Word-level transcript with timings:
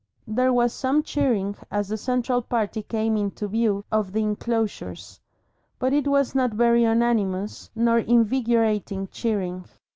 There 0.25 0.51
was 0.51 0.73
some 0.73 1.03
cheering 1.03 1.55
as 1.69 1.89
the 1.89 1.95
central 1.95 2.41
party 2.41 2.81
came 2.81 3.15
into 3.17 3.47
view 3.47 3.85
of 3.91 4.13
the 4.13 4.23
enclosures, 4.23 5.19
but 5.77 5.93
it 5.93 6.07
was 6.07 6.33
not 6.33 6.55
very 6.55 6.81
unanimous 6.81 7.69
nor 7.75 7.99
invigorating 7.99 9.09
cheering. 9.11 9.65